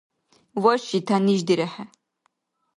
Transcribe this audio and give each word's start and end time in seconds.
Ваши 0.63 0.97
тянишдирехӀе 1.07 1.85